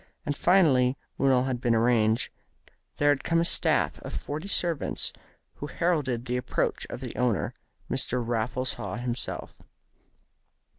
[0.25, 2.31] And finally, when all had been arranged,
[2.97, 5.13] there had come a staff of forty servants,
[5.57, 7.53] who heralded the approach of the owner,
[7.87, 8.19] Mr.
[8.25, 9.53] Raffles Haw himself.